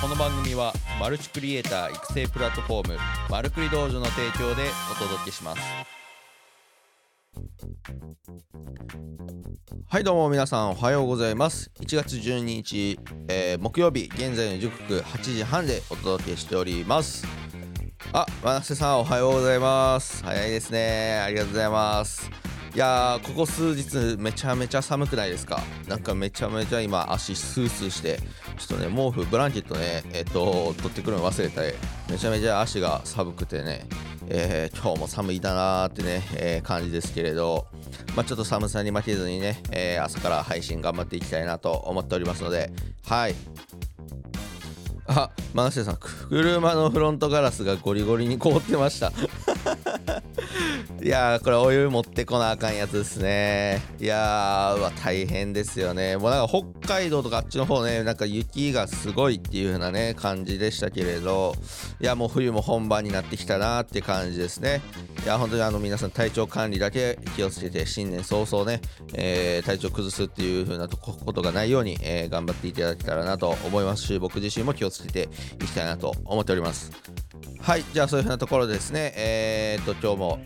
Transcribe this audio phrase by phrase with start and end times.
[0.00, 2.98] この番組はマルチクリエイター育成プラットフォーム
[3.28, 5.60] マルクリ道場の提供でお届けします。
[9.86, 11.70] はいどうも皆さんおはようございます。
[11.80, 12.98] 1月12日、
[13.28, 17.26] えー木曜日現在の時刻8時半でお届けしております。
[18.14, 20.24] あ、真瀬さんおはようございます。
[20.24, 21.20] 早いですね。
[21.22, 22.49] ありがとうございます。
[22.72, 25.60] いやーここ数日めちゃめちゃ寒くないですか？
[25.88, 28.20] なんかめちゃめちゃ今足スースーして。
[28.58, 31.72] ちょっとね毛布ブランケットねえっと取ってくるの忘れたり
[32.10, 33.86] めちゃめちゃ足が寒くてね。
[34.28, 37.66] えー今日も寒いだなーってね、えー感じですけれど、
[38.14, 42.70] まあ、ちょっと寒さに負けずにね、えー朝から配信頑張っていきたいなと思っておりますので。
[43.06, 43.34] はい。
[45.06, 49.10] あ、マナシさん、車のフロントガラスがゴリゴリに凍ってました。
[51.02, 53.82] いやー、これお湯持ってこなあかんやつですね。
[53.98, 56.16] いやー、うわ、大変ですよね。
[56.16, 61.54] もうなんか北海道とかあっちの方ね、なんか雪がすごいっていう風なね、感じでしたけれど、
[62.00, 64.82] いや、もう冬も本番になってきたなって感じですね。
[65.24, 68.80] いや、本当にあの皆さん体調管理だけ気をつけて、新年早々ね、
[69.14, 75.28] えー体調崩すっていう風なとこことがないように、えー頑張っていただけたらなと思いますし、僕自身も気をつけて
[75.62, 76.92] いきたいなと思っております。
[77.60, 80.40] はい、じゃあそういう風なところですね、えー、っと、今日も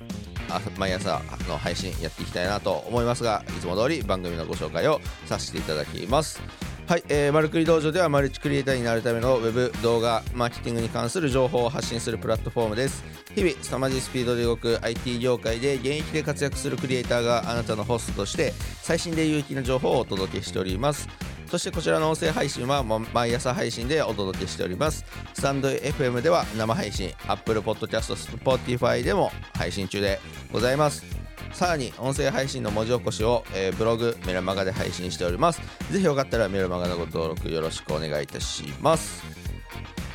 [0.78, 6.40] 毎朝の配信やっていきたいなと思いますが、いつも通り番組のご紹介をさせていただきます。
[6.86, 13.02] はい、えー、マルクリ道場ではマルチクリエイターになるためのウェブ動画マーケティングに関する情報を発信するプラットフォームです
[13.34, 21.08] 日々凄まじいスピードで動く IT 業界で現役で活躍するクリエイターがあなたのホストとして最新で有益な情報をお届けしております
[21.54, 25.04] そしてこちらの音声配信は毎朝配信でお届けしております。
[25.34, 30.18] スタンド FM では生配信 Apple Podcast、Spotify でも配信中で
[30.52, 31.04] ございます。
[31.52, 35.60] さらに音声配信の文字起こしを、えーブログメルマガで配信しております。
[35.92, 39.22] ぜひよかったらメルマガのご登録よろしくお願いいたします。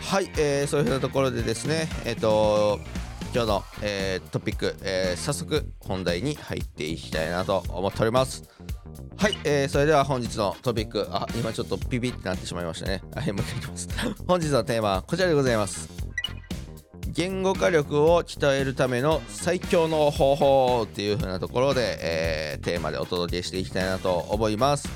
[0.02, 2.82] はい、えーそういうふうなところでですねえっ、と
[3.34, 8.44] 今日の、えートピック、えー早速本題に入っていきたいなと思っております。
[9.18, 13.02] はい、えーそれでは本日のトピックあ今ちょっとピピってなってしまいましたね。
[13.14, 13.90] はいもう一回いきます。
[14.28, 15.90] 本日のテーマはこちらでございます。
[17.08, 24.88] 言語化力を鍛えるための最強の方法っていう風なところで、えーテーマでお届けしていきたいなと思います。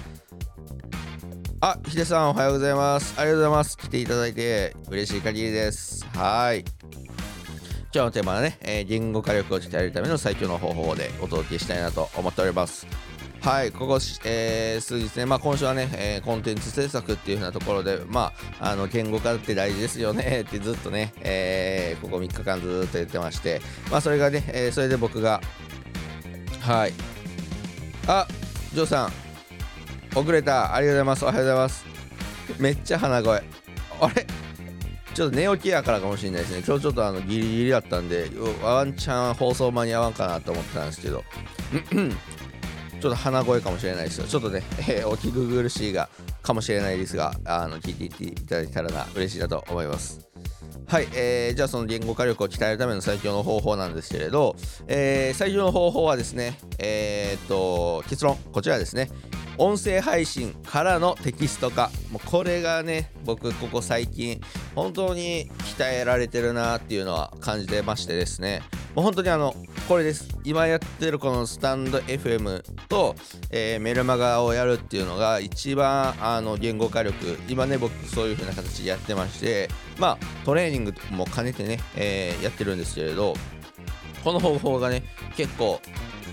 [1.59, 3.13] あ、ヒデさんおはようございます。
[3.17, 3.77] ありがとうございます。
[3.77, 6.05] 来ていただいて嬉しい限りです。
[6.13, 6.59] はい。
[7.93, 12.87] 今日のテーマはね、えー言語化力を鍛えるための最強の方法でお届けしたいなと思っております。
[13.43, 18.31] はい、ここ、えー数日ね、まあ、今週はね、えーコンテンツ制作っていう風なところで、ま
[18.61, 23.61] あ、あの言語化って大事ですよね ってずっとね、えーここ3日間ずっと言ってまして、
[23.91, 25.41] まあ、それがね、えーそれで僕が、
[26.61, 26.93] はい、
[28.07, 28.25] あ
[28.73, 29.11] ジョーさん、
[30.17, 31.85] 遅れた、ありがとうございます、おはようございます。
[32.59, 33.43] めっちゃ鼻声。
[33.99, 34.25] あれ？
[35.13, 36.63] ちょっと寝起きやからかもしれないですね。
[36.65, 38.31] 今日ちょっとあのギリギリだったんで、
[38.63, 41.23] ワンチャン放送間に合わんかなと思ってたんですけど、
[43.03, 44.27] ちょっと鼻声かもしれないですよ。
[44.27, 46.07] ちょっとね、えーお聞き苦しいが
[46.41, 50.25] かもしれないですが、あの聞いていっていただけたらな嬉しいなと思います。
[50.87, 54.55] はい、えーじゃあその言語化力を鍛えるための最強の方法なんですけれど、
[54.87, 59.09] えー最強の方法はですね、えーっと結論こちらですね
[59.57, 64.39] 音声配信からのテキスト化もうこれがね僕ここ最近
[64.75, 68.63] 本当に鍛えられてるなっていうのは感じてましてですね
[68.95, 69.55] もう本当にあの
[69.87, 70.27] これです。
[70.43, 73.15] 今やってるこのスタンド FM と、
[73.49, 83.33] えーメルマガをやるっていうのが一番あの言語化力今ね僕そういう風な形でやってましてまあトレーニングも兼ねてね、えーやってるんですけれど
[84.23, 85.03] この方法がね
[85.35, 85.79] 結構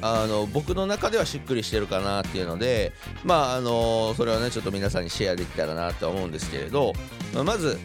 [0.03, 2.93] あの僕の中ではしっくりしてるかなっていうので
[3.25, 6.93] まああのそれをねちょっと皆さんにシェアできたらなと思うんですけれど
[7.35, 7.79] まあまず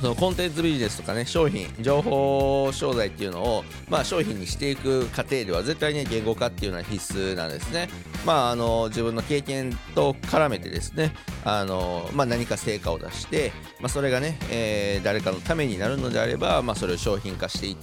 [0.00, 7.88] そのコンテンツビジネスとかね商品情報商材っていうのを、まあ、商品にしていく過程では絶対に言語化っていうのは必須なんですね。
[8.24, 11.14] まあ、あの自分の経験と絡めてですね
[11.44, 17.76] あの、まあ、何か成果を出して、まあ、それがね、えー誰かのためになるのであれば、まあ、それを商品化してい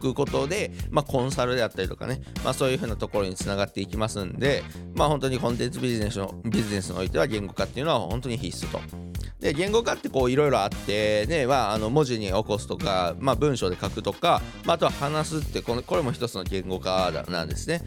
[0.00, 4.62] くことで、まあ、コンサルであったりとかね、まあ、そういうふうなところにつながっていきますんで、
[4.94, 9.05] まあ、本当にコンテンツビジネスのビジネスにおいては言語化っていうのは本当に必須と。
[9.46, 17.82] で言語化ってこういろいろあってね、まあ、あの文字に起こすとか、まあ、文章で書くとか、まあ、あとは話すってこのこれも一つの言語化なんですね。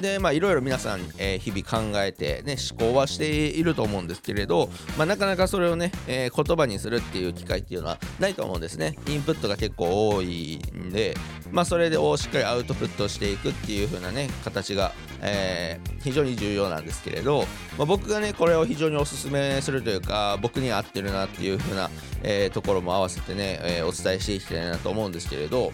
[0.00, 8.96] でまあいろいろ皆さん、えー、日々考えてね思考はしていると思うんですけれど、まあ、なかなかそれをね、えー、言葉にするっていう機会っていうのはないと思うんですね。
[9.08, 11.14] インプットが結構多いんで
[11.52, 17.44] まあそれでしっかりアウトプットしていくっていう風なね形が、えー、非常に重要なんですけれど、
[17.76, 21.90] まあ、僕がねこれを非常におすすめするというか僕に合ってるなっていう風な、
[22.22, 25.72] え、ところも合わせてね、え、お伝えしていきたいなと思うんですけれど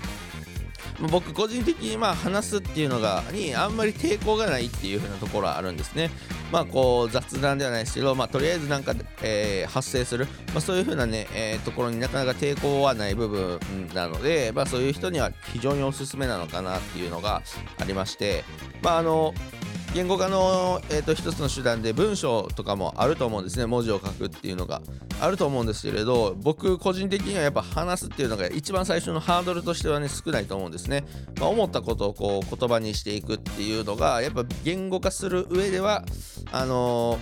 [1.10, 6.10] 僕個人的にまあ話すっていうのがにあんまり抵抗がないっていう風なところはあるんですね。
[6.52, 13.58] まあこう雑談ではないですけど、まあ、とりあえずなんか、えー、発生する、まあ、そういう風なね、えー、ところになかなか抵抗はない部分
[13.94, 17.42] なので、まあ、そういう人には非常におすすめなのかなっていうのが
[17.80, 18.44] ありまして、
[18.82, 19.34] まああの
[19.96, 23.64] 言語化の、えーと、一つの手段で文章とかもあると思うんですね。
[23.64, 24.82] 文字を書くっていうのが
[25.22, 31.06] あると思うんですけれど僕個人的にはやっぱ話すっていうのが一番最初のハードルとしてはね少ないと思うんですね、
[31.40, 36.04] まあ、思ったことをこう言葉にしていくっていうのがやっぱ言語化する上では
[36.52, 37.18] あの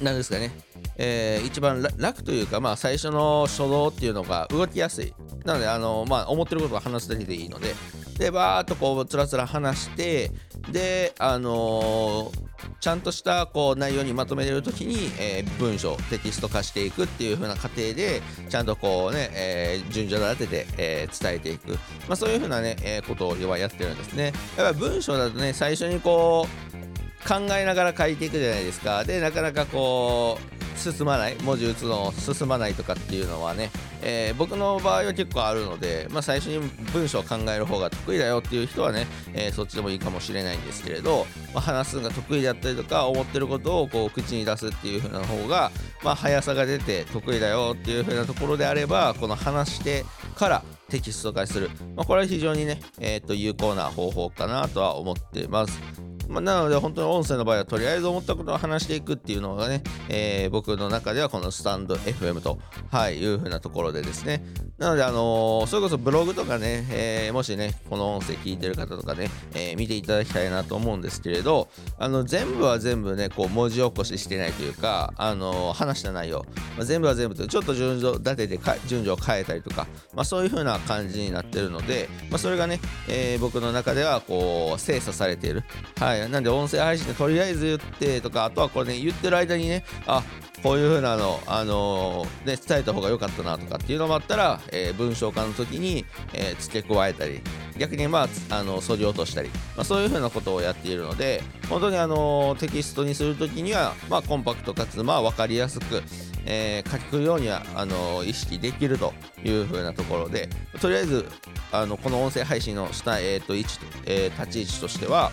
[0.00, 0.52] ー、ですかね。
[0.96, 5.14] えー、一番楽というか、まあ、最初の初動っていうのが動きやすい。
[5.44, 7.74] なので、あのまあ、思ってることを話すだけでいいので、
[8.20, 10.30] で、バーっとこう、つらつら話して、
[10.70, 18.20] で、あのー、ちゃんとしたこう内容にまとめれるときに、えー、文章、テキスト化していくっていう風な過程で、
[18.50, 21.72] ちゃんとこうね、えー、順序立てて、えー、伝えていく。
[21.72, 21.78] ま
[22.10, 24.34] あそういう風なね、えことを要はやってるんですね。
[24.58, 29.02] やっぱ文章だとね、最初にこう、考えながら書いていくじゃないですか。
[29.04, 33.70] で、なかなかこう、進まない文字打つの進まないとかっていうのはね、
[34.02, 36.58] えー、僕の場合は結構あるので、まあ、最初に
[36.92, 45.70] 文章を考える方が得意だよっていう人はね、えー、そっちでもいいかもしれないんですけれど、まあ、話すのが得意だったりとか思ってることをこう口に出すっていう風な方が、
[46.02, 50.04] まあ、速さが出て得意だよっていう風なところであればこの話して
[50.34, 56.09] からテキスト化する、まあ、これは非常にね、えー、と有効な方法かなとは思ってます。
[56.30, 62.60] まあ、なので本当に音声の場合はとりあえず思ったことを話していくっていうのがね、えー、僕の中ではこのスタンド FM と、
[62.90, 64.44] はい、いうふうなところでですね、
[64.78, 71.68] なので、あのー、それこそブログとかね、えー、もしね、この音声聞いてる方とかね、え、見ていただきたいなと思うんですけれど、
[71.98, 85.64] あの、全部は全部ね、こう、文字起こししてないというか、あの話した内容、まあ、全部は全部とちょっと順序立てて順序を変えたりとか、まあ、そういう風な感じになってるので、まあ、それがね、え僕の中では、こう、精査されている。
[85.98, 86.19] はい。
[86.28, 90.22] なんで、音声配信でとりあえず言ってとか、あとはこれね、言ってる間にね、あ、
[90.62, 97.40] こういう風なの、あのー、ね、伝えた方が良かったなとかっていうのもあったら、えー、文章化の時に、えー、付け加えたり、
[97.78, 106.02] 逆にまあ、あの、そぎ落としたり、まあ、そういう風なことをやっているので、本当にあのテキストにする時には、まあ、コンパクトかつ、まあ、分かりやすく、
[106.44, 109.14] え書くようには、あの意識できると
[109.44, 110.50] いう風なところで、
[110.80, 111.26] とりあえず、
[111.72, 115.32] あの、この音声配信の下、えっ、と、位置、え立ち位置としては、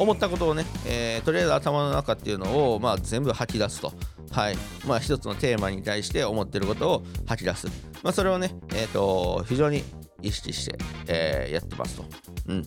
[0.00, 3.92] 思ったことをね、えー、とりあえず頭の中っていうのを、まあ、全部吐き出すと。
[4.30, 4.56] はい。
[4.86, 7.66] まあ、一つのテーマに対して思ってることを吐き出す。
[8.02, 9.84] まあ、それをね、えっ、ー、と、非常に
[10.22, 12.04] 意識して、えー、やってますと。
[12.48, 12.64] うん。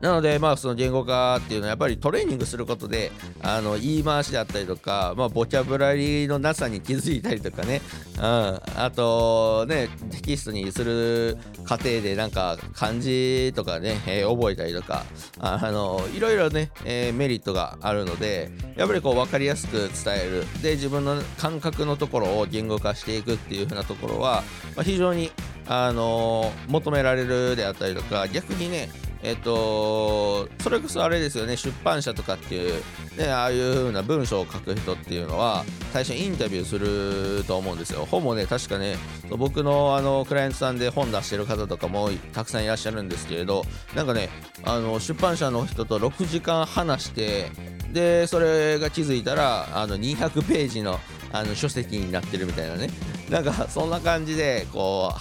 [0.00, 3.10] なので、まあ、その言語化っていうのはやっぱりトレーニングすることで
[3.42, 7.80] あの言い回しであったりとか、まあ、ボキャブラリーのなさに気づいたりとかね、
[8.16, 15.04] うん、あとねテキストにする過程でなんか漢字とかね、えー、覚えたりとか
[15.40, 20.62] あのいろいろね、えー、メリットがあるのでやっぱりこう分かりやすく伝える。
[20.62, 24.42] で自分の感覚のところを言語化していくっていう風なところは、
[24.76, 25.30] まあ、非常に
[25.66, 28.88] あの求められるであったりとか逆にね
[29.22, 32.82] えっと、それこそあれですよね、出版社とかっていう、
[33.16, 38.06] ね、ああいう風な文章を書く人っていうのは、最初インタビューすると思うんですよ。
[38.08, 38.96] 本もね、確かね、
[39.30, 43.64] 僕のあのクライアントさんで本出してる方とかもたくさんいらっしゃるんですけれど、
[43.96, 44.28] なんかね、
[44.64, 47.50] あの出版社の人と6時間話して、
[47.92, 51.00] で、それが気づいたら、あの200ページの
[51.32, 52.88] あの書籍になってるみたいなね、
[53.28, 55.20] なんかそんな感じで、こう、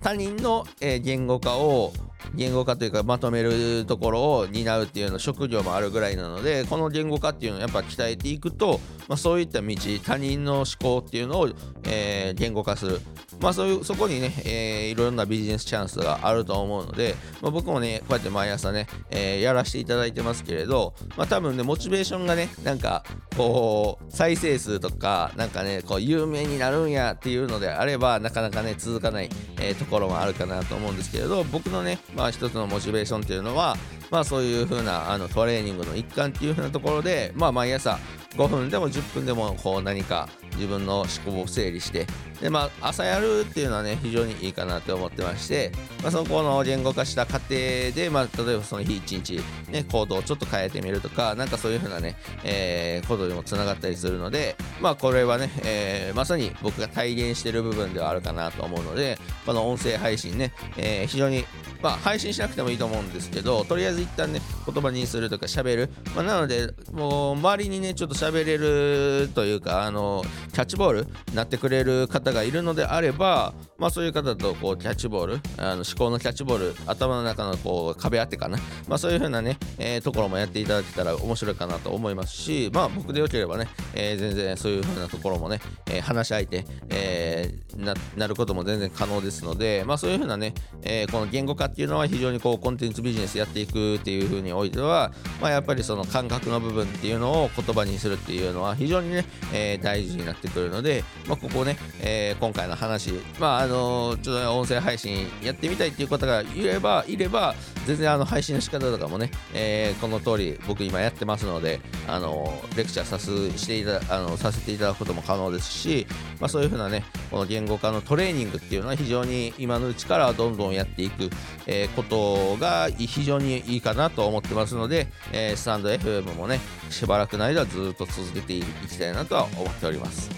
[0.00, 1.92] 他人の、言語化を
[2.34, 9.74] 言語化というかまとめるところを担うっていうの職業もあるぐらいなのでこの言語化っていうのをやっぱ鍛えていくと、まあ、そういった道
[10.04, 11.48] 他人の思考っていうのを、
[11.82, 13.00] えー、言語化する。
[13.40, 23.02] まあそういうそこにね、えー、いろんなビジネスチャンスがあると思うので、まあ、僕もねこうやって毎朝ね、えー、やらせていただいてますけれど、まあ、多分ねモチベーションがねなんか
[23.36, 33.76] こう再生数とかなんかねこう有名になるんやっていうのであればなかなかね続かない、えー、ところもあるかなと思うんですけれど僕のね、まあ一つのモチベーションっていうのは
[34.10, 37.98] まあそういう風なあのトレーニングの一環っていう風なところで、まあ毎朝
[38.36, 40.28] 5分でも10分でもこう何か
[40.60, 42.06] 自分の思考を整理して
[42.40, 49.40] でまあ朝やるっていうのはね非常にいいかなと思ってまして、まあ、そこの言語化した過程で、まあ、例えばその日一日、
[49.70, 61.44] ね、行動をちょっと変えてみるとかなんかそういうふうなね、えー、ことにもつながったりするのでまあこれはね、えー、まさに僕が体現してる部分ではあるかなと思うのでこの音声配信ね、えー、非常に
[61.82, 65.90] まあ、配信しなくてもいいと思うんですけど、とりあえず一旦ね、言葉にするとか喋る。
[66.14, 107.54] まあ、なので、もう、周りにね、ちょっと喋れるというか、あの、キャッチボールなってくれる方がいるのであれば、まあ、そういう方とこうキャッチボールあの思考のキャッチボール頭の中のこう壁当てかな、まあ、そういう風なね、えー、ところもやっていただけたら面白いかなと思いますし、まあ、僕でよければね、えー、全然そういう風なところもね、えー、話し相手、えー、なることも全然可能ですので、まあ、そういう風なね、えー、この言語化っていうのは非常にこうコンテンツビジネスやっていくっていう風においては、まあ、やっぱりその感覚の部分っていうのを言葉にするっていうのは非常にね、えー、大事になっててくるので、まあ、ここね、えー、今回の話、まあ、あのちょっと音声配信やってみたいっていう方がいればいれば
[107.86, 116.06] 全然あの配信の仕方とかもね、えー、この通り僕今やってますのであのレクチャーさすしていたあのさせていただくことも可能ですし、
[116.40, 121.30] まあ、そういうふうなねこの言語化のトレーニングっていうのは非常に今のうちからどんどんやっていく、
[121.66, 130.29] えー、ことが非常にいいかなと思ってますので、えー、スタンド FM もねしばらくの間ずっと続けていきたいなとは思っております。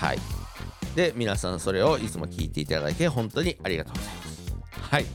[0.00, 0.18] はい
[0.94, 4.52] で、皆さんそれをいつも聞いていただいて本当にありがとうございます。
[4.90, 5.06] はい。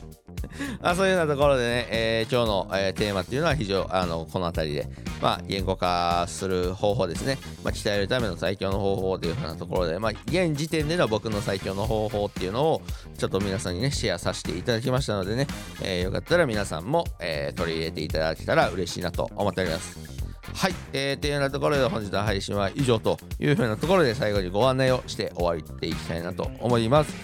[0.82, 4.88] あそういうようなところでね、えー、今日の、えー、テーマっていうのは非常、あの、この辺りで、
[5.20, 7.38] まあ、言語化する方法ですね。
[7.62, 12.82] まあ、鍛えるための最強の方法というふうなところで、まあ、現時点での僕の最強の方法っていうのを、
[13.18, 15.46] ちょっと皆さんにね、シェアさせていただきましたのでね、
[15.82, 20.23] えー、よかったら皆さんも、え取り入れていただけたら嬉しいなと思っております。
[20.52, 27.14] はい、えー、というようなところで本日の配信は以上というふうなところで最後にご案内をして終わっていきたいなと思います。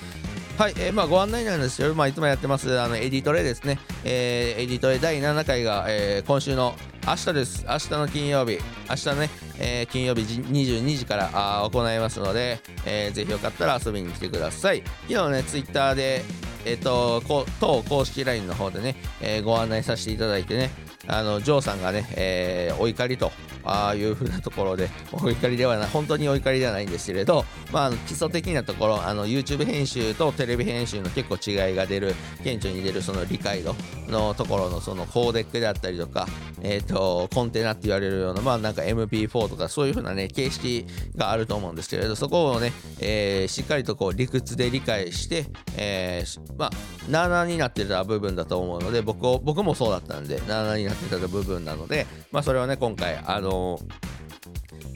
[0.59, 6.75] はい、えー、まあご案内なんですけど、まあ、いつもやってますあのエディトレですね、えー、エディトレ第7回が、えー、今週の
[7.07, 7.65] 明日です。
[7.67, 8.59] 明日の金曜日、
[8.89, 14.83] 明日ね、えー、金曜日22時からあ行いますので、えー、ぜひよかったら遊びに来てください。
[15.09, 16.23] 昨日ね、ツイッターで、
[16.67, 17.23] えっ、ー、と、
[17.59, 20.71] 当公式 LINE の方でね、えー、ご案内させていただいてね、
[21.11, 23.33] あのジョーさんがね、えー、お怒りと
[23.65, 32.15] あいうふうなところで、 お怒りではない、本当にお怒りではないんですけれど、まあ、基礎的なところ、あの YouTube 編集とテレビ編集の結構違いが出る、
[32.45, 33.75] 顕著に出るその理解度
[34.09, 36.27] のところのそのコーデックであったりとか、
[36.63, 40.87] えっ、ー、と、コンテナって言われるような、まあなんか MP4 とかそういう風なね、形式
[41.17, 46.71] があると思うんですけれど、そこをね、えー、しっかりとこう理屈で理解して、えー、まあ、
[47.09, 53.81] 7になってた部分だと思うので、僕を僕もそうだったんで、7になってた部分なので、まあそれをね、今回、あの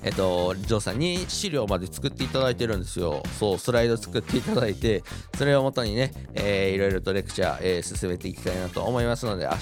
[0.03, 3.23] えっと、ジョーさんに資料まで作っていただいてるんですよ。
[3.39, 5.03] そう、スライド作っていただいて、
[5.37, 9.57] それをもとにね、えー、いろいろとレクチャー、えー、進めていきたいなと思いますので、明日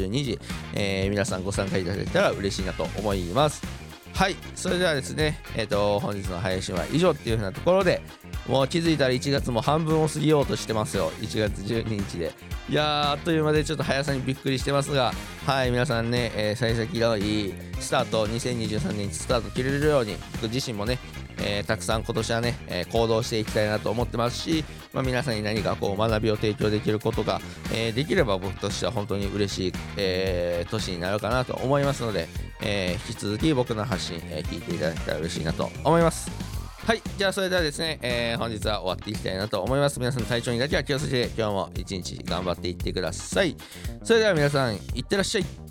[0.00, 0.38] 22時、
[0.74, 3.77] えー、皆さんご参加いただけたら嬉しいなと思います。
[4.18, 8.02] はい、それではですね、えっ、ー、と、本日の配信は以上っていうふうなところで、
[8.48, 11.12] もう気づいたら1月も半分を過ぎようとしてますよ。
[11.20, 12.32] 1月12日で。
[12.68, 15.12] いやー、あっという間でちょっと速さにびっくりしてますが、
[15.46, 20.98] はい、皆さんね、えー、幸先のいいスタート、2023年スタート切れるように、僕自身もね、
[21.40, 27.40] えー、たくさん今年はね、えー、行動していきたいなと思ってますし、まあ、皆さんに何かこう学びを提供できることが、
[27.72, 32.26] えー、できれば僕としては本当に嬉しい、え、年になるかなと思いますので、
[32.62, 36.30] えー、引き続き僕の発信、えー、聞いていただけたら嬉しいなと思います。
[36.84, 37.02] はい。
[37.18, 40.00] じゃあ、それではですね、えー、本日は終わっていきたいなと思います。
[40.00, 43.56] 皆さん体調にだけは気をつけて、今日も一日頑張っていってください。
[44.02, 45.67] それでは皆さん、いってらっしゃい。